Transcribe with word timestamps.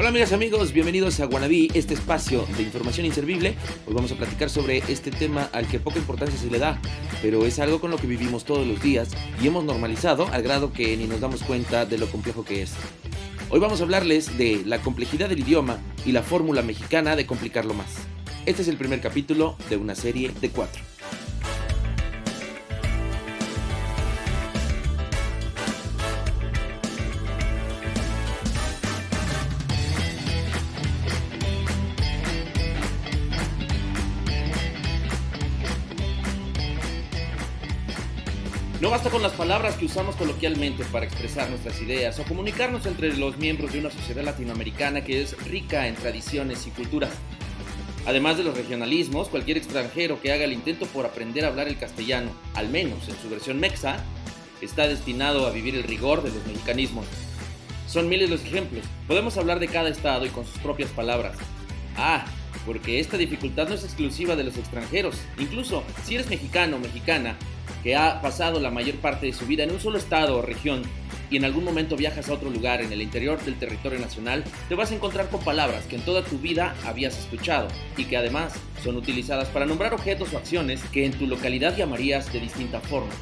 Hola 0.00 0.08
amigas 0.08 0.32
amigos, 0.32 0.72
bienvenidos 0.72 1.20
a 1.20 1.26
Guanabí, 1.26 1.70
este 1.74 1.92
espacio 1.92 2.46
de 2.56 2.62
información 2.62 3.04
inservible. 3.04 3.54
Hoy 3.86 3.92
vamos 3.92 4.10
a 4.10 4.14
platicar 4.14 4.48
sobre 4.48 4.78
este 4.88 5.10
tema 5.10 5.50
al 5.52 5.68
que 5.68 5.78
poca 5.78 5.98
importancia 5.98 6.40
se 6.40 6.50
le 6.50 6.58
da, 6.58 6.80
pero 7.20 7.44
es 7.44 7.58
algo 7.58 7.82
con 7.82 7.90
lo 7.90 7.98
que 7.98 8.06
vivimos 8.06 8.46
todos 8.46 8.66
los 8.66 8.82
días 8.82 9.10
y 9.42 9.46
hemos 9.46 9.62
normalizado 9.62 10.26
al 10.28 10.42
grado 10.42 10.72
que 10.72 10.96
ni 10.96 11.04
nos 11.04 11.20
damos 11.20 11.42
cuenta 11.42 11.84
de 11.84 11.98
lo 11.98 12.10
complejo 12.10 12.46
que 12.46 12.62
es. 12.62 12.72
Hoy 13.50 13.60
vamos 13.60 13.80
a 13.80 13.82
hablarles 13.82 14.38
de 14.38 14.62
la 14.64 14.80
complejidad 14.80 15.28
del 15.28 15.40
idioma 15.40 15.78
y 16.06 16.12
la 16.12 16.22
fórmula 16.22 16.62
mexicana 16.62 17.14
de 17.14 17.26
complicarlo 17.26 17.74
más. 17.74 17.90
Este 18.46 18.62
es 18.62 18.68
el 18.68 18.78
primer 18.78 19.02
capítulo 19.02 19.58
de 19.68 19.76
una 19.76 19.94
serie 19.94 20.32
de 20.40 20.48
cuatro. 20.48 20.89
No 38.80 38.88
basta 38.88 39.10
con 39.10 39.20
las 39.20 39.32
palabras 39.32 39.76
que 39.76 39.84
usamos 39.84 40.16
coloquialmente 40.16 40.86
para 40.86 41.04
expresar 41.04 41.50
nuestras 41.50 41.82
ideas 41.82 42.18
o 42.18 42.24
comunicarnos 42.24 42.86
entre 42.86 43.14
los 43.14 43.36
miembros 43.36 43.74
de 43.74 43.80
una 43.80 43.90
sociedad 43.90 44.24
latinoamericana 44.24 45.04
que 45.04 45.20
es 45.20 45.36
rica 45.44 45.86
en 45.86 45.96
tradiciones 45.96 46.66
y 46.66 46.70
culturas. 46.70 47.10
Además 48.06 48.38
de 48.38 48.44
los 48.44 48.56
regionalismos, 48.56 49.28
cualquier 49.28 49.58
extranjero 49.58 50.22
que 50.22 50.32
haga 50.32 50.44
el 50.44 50.54
intento 50.54 50.86
por 50.86 51.04
aprender 51.04 51.44
a 51.44 51.48
hablar 51.48 51.68
el 51.68 51.76
castellano, 51.76 52.30
al 52.54 52.70
menos 52.70 53.06
en 53.06 53.20
su 53.20 53.28
versión 53.28 53.60
mexa, 53.60 54.02
está 54.62 54.88
destinado 54.88 55.46
a 55.46 55.50
vivir 55.50 55.74
el 55.74 55.82
rigor 55.82 56.22
de 56.22 56.30
los 56.30 56.46
mexicanismos. 56.46 57.04
Son 57.86 58.08
miles 58.08 58.30
los 58.30 58.42
ejemplos. 58.44 58.86
Podemos 59.06 59.36
hablar 59.36 59.60
de 59.60 59.68
cada 59.68 59.90
estado 59.90 60.24
y 60.24 60.30
con 60.30 60.46
sus 60.46 60.58
propias 60.58 60.90
palabras. 60.90 61.36
Ah, 61.98 62.24
porque 62.66 63.00
esta 63.00 63.16
dificultad 63.16 63.68
no 63.68 63.74
es 63.74 63.84
exclusiva 63.84 64.36
de 64.36 64.44
los 64.44 64.56
extranjeros. 64.56 65.16
Incluso 65.38 65.82
si 66.04 66.14
eres 66.14 66.28
mexicano 66.28 66.76
o 66.76 66.80
mexicana, 66.80 67.36
que 67.82 67.96
ha 67.96 68.20
pasado 68.20 68.60
la 68.60 68.70
mayor 68.70 68.96
parte 68.96 69.26
de 69.26 69.32
su 69.32 69.46
vida 69.46 69.64
en 69.64 69.70
un 69.70 69.80
solo 69.80 69.98
estado 69.98 70.38
o 70.38 70.42
región 70.42 70.82
y 71.30 71.36
en 71.36 71.44
algún 71.44 71.64
momento 71.64 71.96
viajas 71.96 72.28
a 72.28 72.34
otro 72.34 72.50
lugar 72.50 72.82
en 72.82 72.92
el 72.92 73.00
interior 73.00 73.40
del 73.44 73.58
territorio 73.58 74.00
nacional, 74.00 74.44
te 74.68 74.74
vas 74.74 74.90
a 74.90 74.94
encontrar 74.94 75.28
con 75.28 75.42
palabras 75.42 75.86
que 75.86 75.96
en 75.96 76.02
toda 76.02 76.24
tu 76.24 76.38
vida 76.38 76.74
habías 76.84 77.18
escuchado 77.18 77.68
y 77.96 78.04
que 78.04 78.16
además 78.16 78.52
son 78.82 78.96
utilizadas 78.96 79.48
para 79.48 79.66
nombrar 79.66 79.94
objetos 79.94 80.32
o 80.34 80.38
acciones 80.38 80.82
que 80.92 81.06
en 81.06 81.12
tu 81.12 81.26
localidad 81.26 81.76
llamarías 81.76 82.32
de 82.32 82.40
distinta 82.40 82.80
forma. 82.80 83.12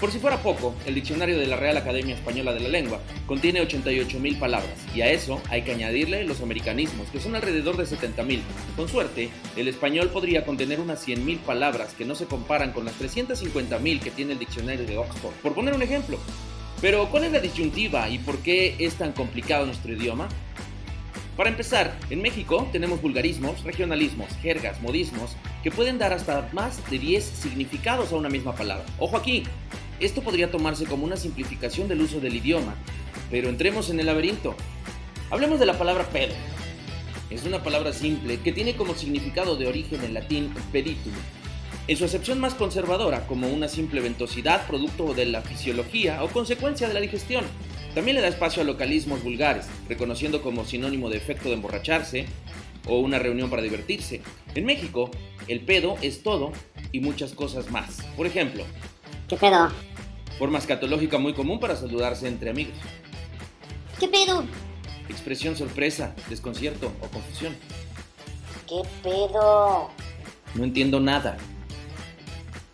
Por 0.00 0.12
si 0.12 0.20
fuera 0.20 0.40
poco, 0.40 0.76
el 0.86 0.94
diccionario 0.94 1.36
de 1.36 1.48
la 1.48 1.56
Real 1.56 1.76
Academia 1.76 2.14
Española 2.14 2.52
de 2.52 2.60
la 2.60 2.68
Lengua 2.68 3.00
contiene 3.26 3.60
88.000 3.60 4.38
palabras, 4.38 4.70
y 4.94 5.00
a 5.00 5.10
eso 5.10 5.42
hay 5.50 5.62
que 5.62 5.72
añadirle 5.72 6.22
los 6.22 6.40
americanismos, 6.40 7.08
que 7.08 7.18
son 7.18 7.34
alrededor 7.34 7.76
de 7.76 7.84
70.000. 7.84 8.40
Con 8.76 8.88
suerte, 8.88 9.28
el 9.56 9.66
español 9.66 10.10
podría 10.10 10.44
contener 10.44 10.78
unas 10.78 11.06
100.000 11.06 11.38
palabras 11.38 11.94
que 11.94 12.04
no 12.04 12.14
se 12.14 12.26
comparan 12.26 12.70
con 12.72 12.84
las 12.84 12.94
350.000 13.00 13.98
que 14.00 14.12
tiene 14.12 14.34
el 14.34 14.38
diccionario 14.38 14.86
de 14.86 14.98
Oxford, 14.98 15.34
por 15.42 15.54
poner 15.54 15.74
un 15.74 15.82
ejemplo. 15.82 16.20
Pero, 16.80 17.08
¿cuál 17.10 17.24
es 17.24 17.32
la 17.32 17.40
disyuntiva 17.40 18.08
y 18.08 18.18
por 18.18 18.38
qué 18.38 18.76
es 18.78 18.94
tan 18.94 19.10
complicado 19.10 19.66
nuestro 19.66 19.92
idioma? 19.92 20.28
Para 21.36 21.50
empezar, 21.50 21.96
en 22.08 22.22
México 22.22 22.68
tenemos 22.70 23.02
vulgarismos, 23.02 23.64
regionalismos, 23.64 24.28
jergas, 24.42 24.80
modismos, 24.80 25.36
que 25.64 25.72
pueden 25.72 25.98
dar 25.98 26.12
hasta 26.12 26.48
más 26.52 26.88
de 26.88 27.00
10 27.00 27.24
significados 27.24 28.12
a 28.12 28.16
una 28.16 28.28
misma 28.28 28.54
palabra. 28.54 28.84
Ojo 28.98 29.16
aquí, 29.16 29.42
esto 30.00 30.22
podría 30.22 30.50
tomarse 30.50 30.84
como 30.86 31.04
una 31.04 31.16
simplificación 31.16 31.88
del 31.88 32.00
uso 32.00 32.20
del 32.20 32.36
idioma, 32.36 32.76
pero 33.30 33.48
entremos 33.48 33.90
en 33.90 33.98
el 34.00 34.06
laberinto. 34.06 34.54
Hablemos 35.30 35.58
de 35.58 35.66
la 35.66 35.78
palabra 35.78 36.04
pedo. 36.04 36.34
Es 37.30 37.44
una 37.44 37.62
palabra 37.62 37.92
simple 37.92 38.38
que 38.38 38.52
tiene 38.52 38.74
como 38.76 38.94
significado 38.94 39.56
de 39.56 39.66
origen 39.66 40.02
en 40.04 40.14
latín 40.14 40.54
peditum. 40.72 41.12
En 41.88 41.96
su 41.96 42.04
acepción 42.04 42.38
más 42.38 42.54
conservadora, 42.54 43.26
como 43.26 43.48
una 43.48 43.68
simple 43.68 44.00
ventosidad 44.00 44.66
producto 44.66 45.14
de 45.14 45.26
la 45.26 45.42
fisiología 45.42 46.22
o 46.22 46.28
consecuencia 46.28 46.86
de 46.86 46.94
la 46.94 47.00
digestión. 47.00 47.44
También 47.94 48.16
le 48.16 48.22
da 48.22 48.28
espacio 48.28 48.62
a 48.62 48.66
localismos 48.66 49.22
vulgares, 49.22 49.66
reconociendo 49.88 50.42
como 50.42 50.64
sinónimo 50.64 51.10
de 51.10 51.16
efecto 51.16 51.48
de 51.48 51.54
emborracharse 51.54 52.26
o 52.86 53.00
una 53.00 53.18
reunión 53.18 53.50
para 53.50 53.62
divertirse. 53.62 54.22
En 54.54 54.64
México, 54.64 55.10
el 55.48 55.60
pedo 55.60 55.96
es 56.02 56.22
todo 56.22 56.52
y 56.92 57.00
muchas 57.00 57.32
cosas 57.32 57.70
más. 57.70 58.02
Por 58.16 58.26
ejemplo, 58.26 58.64
¿Qué 59.28 59.36
pedo? 59.36 59.70
Forma 60.38 60.58
escatológica 60.58 61.18
muy 61.18 61.34
común 61.34 61.58
para 61.58 61.74
saludarse 61.74 62.28
entre 62.28 62.50
amigos. 62.50 62.74
¿Qué 63.98 64.06
pedo? 64.06 64.44
Expresión 65.08 65.56
sorpresa, 65.56 66.14
desconcierto 66.28 66.92
o 67.00 67.08
confusión. 67.08 67.56
¿Qué 68.68 68.82
pedo? 69.02 69.90
No 70.54 70.64
entiendo 70.64 71.00
nada. 71.00 71.36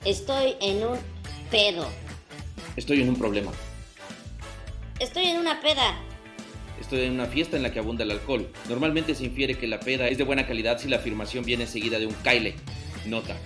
Estoy 0.05 0.57
en 0.61 0.87
un 0.87 0.99
pedo. 1.51 1.89
Estoy 2.77 3.01
en 3.01 3.09
un 3.09 3.17
problema. 3.17 3.51
Estoy 4.99 5.25
en 5.25 5.39
una 5.39 5.61
peda. 5.63 5.99
Estoy 6.79 7.03
en 7.03 7.13
una 7.13 7.27
fiesta 7.27 7.57
en 7.57 7.63
la 7.63 7.73
que 7.73 7.79
abunda 7.79 8.05
el 8.05 8.11
alcohol. 8.11 8.51
Normalmente 8.69 9.15
se 9.15 9.25
infiere 9.25 9.57
que 9.57 9.67
la 9.67 9.81
peda 9.81 10.09
es 10.09 10.19
de 10.19 10.25
buena 10.25 10.47
calidad 10.47 10.79
si 10.79 10.89
la 10.89 10.97
afirmación 10.97 11.45
viene 11.45 11.67
seguida 11.67 11.99
de 11.99 12.07
un 12.07 12.15
caile. 12.15 12.57
Nota. 13.07 13.37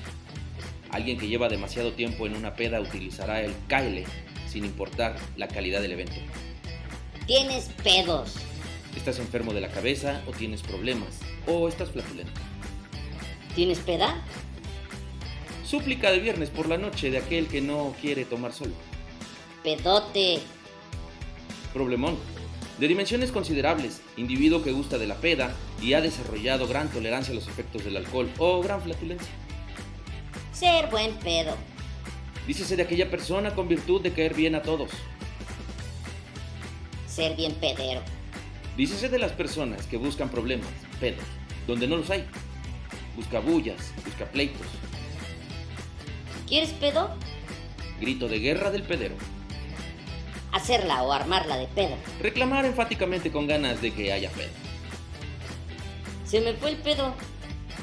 Alguien 0.90 1.18
que 1.18 1.28
lleva 1.28 1.48
demasiado 1.48 1.92
tiempo 1.92 2.26
en 2.26 2.34
una 2.34 2.54
peda 2.54 2.80
utilizará 2.80 3.42
el 3.42 3.54
caile 3.66 4.04
sin 4.48 4.64
importar 4.64 5.16
la 5.36 5.48
calidad 5.48 5.82
del 5.82 5.92
evento. 5.92 6.16
Tienes 7.26 7.66
pedos. 7.84 8.36
¿Estás 8.96 9.18
enfermo 9.18 9.52
de 9.52 9.60
la 9.60 9.68
cabeza 9.68 10.22
o 10.26 10.32
tienes 10.32 10.62
problemas? 10.62 11.20
¿O 11.46 11.68
estás 11.68 11.90
flatulento? 11.90 12.40
¿Tienes 13.54 13.78
peda? 13.80 14.22
Súplica 15.64 16.10
de 16.10 16.20
viernes 16.20 16.48
por 16.48 16.68
la 16.68 16.78
noche 16.78 17.10
de 17.10 17.18
aquel 17.18 17.46
que 17.48 17.60
no 17.60 17.94
quiere 18.00 18.24
tomar 18.24 18.52
sol. 18.52 18.72
Pedote. 19.62 20.38
Problemón. 21.74 22.16
De 22.78 22.88
dimensiones 22.88 23.32
considerables, 23.32 24.00
individuo 24.16 24.62
que 24.62 24.72
gusta 24.72 24.96
de 24.96 25.06
la 25.06 25.16
peda 25.16 25.54
y 25.82 25.92
ha 25.92 26.00
desarrollado 26.00 26.66
gran 26.66 26.88
tolerancia 26.88 27.32
a 27.32 27.34
los 27.34 27.48
efectos 27.48 27.84
del 27.84 27.96
alcohol 27.96 28.30
o 28.38 28.62
gran 28.62 28.80
flatulencia. 28.80 29.28
Ser 30.58 30.88
buen 30.90 31.14
pedo. 31.18 31.54
Dícese 32.44 32.74
de 32.74 32.82
aquella 32.82 33.08
persona 33.08 33.54
con 33.54 33.68
virtud 33.68 34.02
de 34.02 34.12
caer 34.12 34.34
bien 34.34 34.56
a 34.56 34.62
todos. 34.62 34.90
Ser 37.06 37.36
bien 37.36 37.54
pedero. 37.54 38.00
Dícese 38.76 39.08
de 39.08 39.20
las 39.20 39.30
personas 39.30 39.86
que 39.86 39.98
buscan 39.98 40.30
problemas, 40.30 40.68
pedos, 40.98 41.22
donde 41.68 41.86
no 41.86 41.96
los 41.96 42.10
hay. 42.10 42.26
Busca 43.14 43.38
bullas, 43.38 43.92
busca 44.04 44.24
pleitos. 44.24 44.66
¿Quieres 46.48 46.70
pedo? 46.70 47.14
Grito 48.00 48.26
de 48.26 48.40
guerra 48.40 48.72
del 48.72 48.82
pedero. 48.82 49.14
Hacerla 50.50 51.04
o 51.04 51.12
armarla 51.12 51.56
de 51.56 51.68
pedo. 51.68 51.94
Reclamar 52.20 52.64
enfáticamente 52.64 53.30
con 53.30 53.46
ganas 53.46 53.80
de 53.80 53.92
que 53.92 54.12
haya 54.12 54.30
pedo. 54.30 54.50
Se 56.24 56.40
me 56.40 56.54
fue 56.54 56.70
el 56.70 56.78
pedo. 56.78 57.14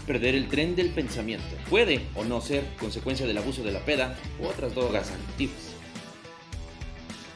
Perder 0.07 0.35
el 0.35 0.47
tren 0.47 0.75
del 0.75 0.89
pensamiento. 0.89 1.55
Puede 1.69 2.05
o 2.15 2.23
no 2.23 2.39
ser 2.41 2.63
consecuencia 2.79 3.25
del 3.25 3.37
abuso 3.37 3.63
de 3.63 3.71
la 3.71 3.79
peda 3.79 4.15
u 4.39 4.45
otras 4.45 4.75
drogas 4.75 5.09
adictivas. 5.09 5.73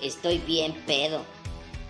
Estoy 0.02 0.38
bien 0.40 0.74
pedo. 0.86 1.26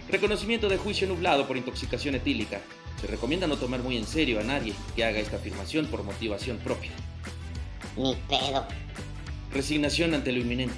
Reconocimiento 0.09 0.69
de 0.69 0.77
juicio 0.77 1.07
nublado 1.07 1.47
por 1.47 1.57
intoxicación 1.57 2.15
etílica. 2.15 2.61
Se 2.99 3.07
recomienda 3.07 3.45
no 3.45 3.57
tomar 3.57 3.81
muy 3.81 3.97
en 3.97 4.07
serio 4.07 4.39
a 4.39 4.43
nadie 4.43 4.73
que 4.95 5.03
haga 5.03 5.19
esta 5.19 5.35
afirmación 5.35 5.85
por 5.87 6.03
motivación 6.03 6.57
propia. 6.57 6.91
Ni 7.95 8.15
pedo. 8.27 8.65
Resignación 9.51 10.13
ante 10.13 10.31
lo 10.31 10.39
inminente. 10.39 10.77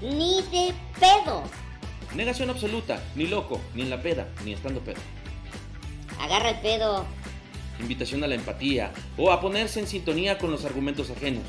Ni 0.00 0.42
de 0.42 0.72
pedo. 1.00 1.42
Negación 2.14 2.50
absoluta, 2.50 3.02
ni 3.16 3.26
loco, 3.26 3.60
ni 3.74 3.82
en 3.82 3.90
la 3.90 4.00
peda, 4.00 4.28
ni 4.44 4.52
estando 4.52 4.80
pedo. 4.80 5.00
Agarra 6.20 6.50
el 6.50 6.60
pedo. 6.60 7.06
Invitación 7.80 8.24
a 8.24 8.26
la 8.26 8.34
empatía 8.34 8.92
o 9.16 9.30
a 9.30 9.40
ponerse 9.40 9.80
en 9.80 9.86
sintonía 9.86 10.38
con 10.38 10.50
los 10.50 10.64
argumentos 10.64 11.10
ajenos. 11.10 11.44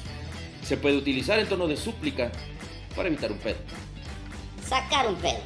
Se 0.64 0.78
puede 0.78 0.98
utilizar 0.98 1.40
el 1.40 1.48
tono 1.48 1.68
de 1.68 1.78
súplica 1.78 2.32
para 2.96 3.08
evitar 3.08 3.32
un 3.32 3.40
pedo. 3.40 3.58
Sacar 4.68 5.08
un 5.08 5.16
pedo. 5.16 5.40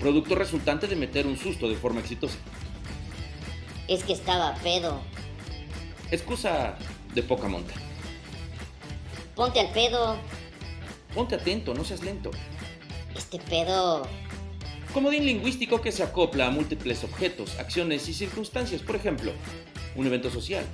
Producto 0.00 0.34
resultante 0.34 0.86
de 0.86 0.96
meter 0.96 1.26
un 1.26 1.36
susto 1.36 1.68
de 1.68 1.76
forma 1.76 2.00
exitosa. 2.00 2.36
Es 3.86 4.02
que 4.02 4.12
estaba 4.12 4.54
pedo. 4.56 5.00
Excusa 6.10 6.76
de 7.14 7.22
poca 7.22 7.48
monta. 7.48 7.74
Ponte 9.36 9.60
al 9.60 9.70
pedo. 9.70 10.16
Ponte 11.14 11.36
atento, 11.36 11.74
no 11.74 11.84
seas 11.84 12.02
lento. 12.02 12.30
Este 13.16 13.38
pedo. 13.38 14.06
Comodín 14.92 15.26
lingüístico 15.26 15.80
que 15.80 15.92
se 15.92 16.02
acopla 16.02 16.46
a 16.46 16.50
múltiples 16.50 17.04
objetos, 17.04 17.58
acciones 17.58 18.08
y 18.08 18.14
circunstancias. 18.14 18.80
Por 18.80 18.96
ejemplo, 18.96 19.32
un 19.96 20.06
evento 20.06 20.30
social, 20.30 20.64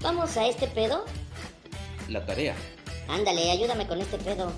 ¿Vamos 0.00 0.36
a 0.36 0.46
este 0.46 0.66
pedo? 0.68 1.04
la 2.08 2.24
tarea, 2.24 2.54
Ándale, 3.08 3.50
ayúdame 3.50 3.86
con 3.86 4.00
este 4.00 4.18
pedo. 4.18 4.52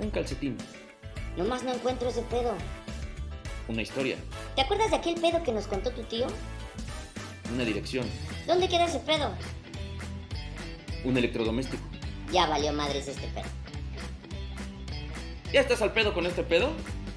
un 0.00 0.10
calcetín, 0.10 0.56
Nomás 1.36 1.62
no 1.62 1.72
encuentro 1.72 2.08
ese 2.08 2.22
pedo. 2.22 2.52
Una 3.68 3.82
historia, 3.82 4.16
¿Te 4.56 4.62
acuerdas 4.62 4.90
de 4.90 4.96
aquel 4.96 5.14
pedo 5.20 5.42
que 5.42 5.52
nos 5.52 5.66
contó 5.66 5.90
tu 5.90 6.02
tío? 6.02 6.26
una 7.52 7.64
dirección, 7.64 8.06
¿Dónde 8.46 8.68
queda 8.68 8.84
ese 8.86 8.98
pedo? 9.00 9.32
un 11.04 11.16
electrodoméstico. 11.16 11.82
Ya 12.32 12.46
valió 12.46 12.72
madres 12.72 13.06
este 13.08 13.26
pedo. 13.28 13.46
¿Ya 15.52 15.60
estás 15.60 15.80
al 15.80 15.92
pedo 15.92 16.12
con 16.12 16.26
este 16.26 16.42
pedo? 16.42 16.72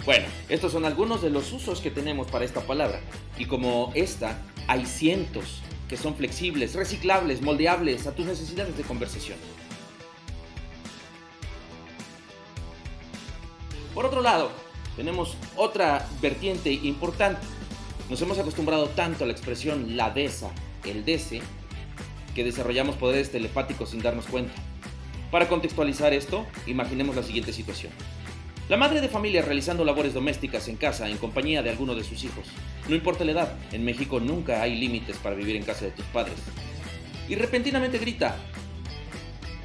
Bueno, 0.06 0.26
estos 0.50 0.72
son 0.72 0.86
algunos 0.86 1.22
de 1.22 1.30
los 1.32 1.52
usos 1.52 1.82
que 1.82 1.90
tenemos 1.92 2.28
para 2.28 2.46
esta 2.46 2.62
palabra. 2.62 3.02
Y 3.38 3.46
como 3.46 3.92
esta, 3.96 4.40
hay 4.72 4.86
cientos 4.86 5.60
que 5.90 5.98
son 5.98 6.16
flexibles, 6.16 6.76
reciclables, 6.76 7.42
moldeables 7.42 8.08
a 8.08 8.16
tus 8.16 8.26
necesidades 8.26 8.78
de 8.78 8.84
conversación. 8.84 9.38
Por 13.94 14.06
otro 14.06 14.22
lado, 14.22 14.50
tenemos 14.96 15.36
otra 15.58 16.08
vertiente 16.22 16.72
importante. 16.72 17.42
Nos 18.10 18.22
hemos 18.22 18.40
acostumbrado 18.40 18.88
tanto 18.88 19.26
a 19.26 19.28
la 19.28 19.34
expresión 19.34 19.98
la 19.98 20.10
desa, 20.10 20.52
el 20.86 21.04
dese, 21.04 21.42
que 22.34 22.46
desarrollamos 22.46 22.96
poderes 22.96 23.30
telepáticos 23.30 23.90
sin 23.90 24.02
darnos 24.02 24.26
cuenta. 24.28 24.54
Para 25.32 25.50
contextualizar 25.50 26.14
esto, 26.14 26.46
imaginemos 26.66 27.18
la 27.18 27.24
siguiente 27.24 27.52
situación. 27.52 27.92
La 28.72 28.78
madre 28.78 29.02
de 29.02 29.10
familia 29.10 29.42
realizando 29.42 29.84
labores 29.84 30.14
domésticas 30.14 30.70
en 30.70 30.78
casa 30.78 31.10
en 31.10 31.18
compañía 31.18 31.62
de 31.62 31.70
alguno 31.70 31.94
de 31.94 32.06
sus 32.06 32.24
hijos. 32.24 32.46
No 32.88 32.96
importa 32.96 33.26
la 33.26 33.34
edad, 33.34 33.54
en 33.74 33.84
México 33.84 34.22
nunca 34.22 34.62
hay 34.62 34.76
límites 34.76 35.18
para 35.18 35.36
vivir 35.36 35.58
en 35.58 35.64
casa 35.64 35.84
de 35.84 35.92
tus 35.92 36.06
padres. 36.06 36.36
Y 37.28 37.36
repentinamente 37.36 37.98
grita. 37.98 38.38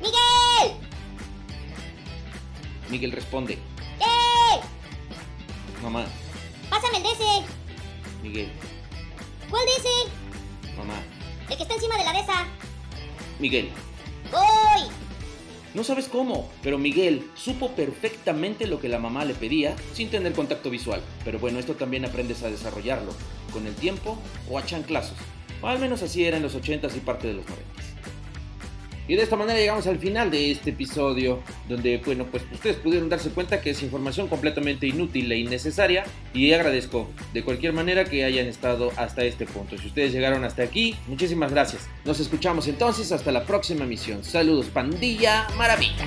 ¡Miguel! 0.00 0.76
Miguel 2.90 3.12
responde. 3.12 3.52
¡Eh! 4.00 4.60
Mamá, 5.84 6.04
¡Pásame 6.68 6.96
el 6.96 7.02
de 7.04 7.10
ese! 7.10 7.46
Miguel, 8.24 8.50
¿Cuál 9.48 9.66
de 9.66 9.72
ese? 9.72 10.76
mamá, 10.76 11.00
El 11.48 11.56
que 11.56 11.62
está 11.62 11.74
encima 11.76 11.96
de 11.96 12.04
la 12.06 12.12
de 12.12 12.18
esa. 12.18 12.44
Miguel. 13.38 13.70
No 15.76 15.84
sabes 15.84 16.08
cómo, 16.08 16.50
pero 16.62 16.78
Miguel 16.78 17.22
supo 17.34 17.72
perfectamente 17.72 18.66
lo 18.66 18.80
que 18.80 18.88
la 18.88 18.98
mamá 18.98 19.26
le 19.26 19.34
pedía 19.34 19.76
sin 19.92 20.08
tener 20.08 20.32
contacto 20.32 20.70
visual. 20.70 21.02
Pero 21.22 21.38
bueno, 21.38 21.58
esto 21.58 21.74
también 21.74 22.06
aprendes 22.06 22.42
a 22.42 22.50
desarrollarlo, 22.50 23.12
con 23.52 23.66
el 23.66 23.74
tiempo 23.74 24.16
o 24.48 24.58
a 24.58 24.64
chanclazos. 24.64 25.18
O 25.60 25.66
al 25.66 25.78
menos 25.78 26.02
así 26.02 26.24
era 26.24 26.38
en 26.38 26.44
los 26.44 26.56
80s 26.56 26.96
y 26.96 27.00
parte 27.00 27.28
de 27.28 27.34
los 27.34 27.44
90s. 27.44 27.85
Y 29.08 29.14
de 29.14 29.22
esta 29.22 29.36
manera 29.36 29.58
llegamos 29.58 29.86
al 29.86 29.98
final 29.98 30.30
de 30.30 30.50
este 30.50 30.70
episodio, 30.70 31.42
donde, 31.68 31.98
bueno, 32.04 32.26
pues 32.26 32.42
ustedes 32.52 32.76
pudieron 32.76 33.08
darse 33.08 33.30
cuenta 33.30 33.60
que 33.60 33.70
es 33.70 33.82
información 33.82 34.28
completamente 34.28 34.86
inútil 34.86 35.30
e 35.30 35.38
innecesaria. 35.38 36.04
Y 36.34 36.52
agradezco 36.52 37.08
de 37.32 37.42
cualquier 37.42 37.72
manera 37.72 38.04
que 38.04 38.24
hayan 38.24 38.46
estado 38.46 38.92
hasta 38.96 39.24
este 39.24 39.46
punto. 39.46 39.78
Si 39.78 39.86
ustedes 39.86 40.12
llegaron 40.12 40.44
hasta 40.44 40.62
aquí, 40.62 40.96
muchísimas 41.06 41.52
gracias. 41.52 41.88
Nos 42.04 42.20
escuchamos 42.20 42.68
entonces 42.68 43.12
hasta 43.12 43.32
la 43.32 43.44
próxima 43.44 43.84
emisión. 43.84 44.24
Saludos, 44.24 44.66
pandilla 44.66 45.46
maravilla. 45.56 46.04